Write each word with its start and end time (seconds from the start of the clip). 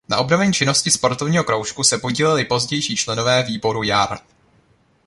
Na 0.09 0.17
obnovení 0.17 0.53
činnosti 0.53 0.91
sportovního 0.91 1.43
kroužku 1.43 1.83
se 1.83 1.97
podíleli 1.97 2.45
pozdější 2.45 2.95
členové 2.95 3.43
výboru 3.43 3.83
Jar. 3.83 4.17